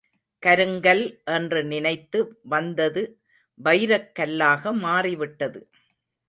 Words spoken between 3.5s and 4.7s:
வைரக் கல்லாக